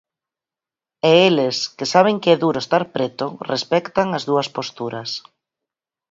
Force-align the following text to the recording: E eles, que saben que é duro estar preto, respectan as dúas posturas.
E 1.09 1.11
eles, 1.29 1.57
que 1.77 1.89
saben 1.93 2.15
que 2.21 2.29
é 2.35 2.41
duro 2.43 2.57
estar 2.61 2.83
preto, 2.95 3.25
respectan 3.53 4.07
as 4.17 4.23
dúas 4.29 4.47
posturas. 4.57 5.09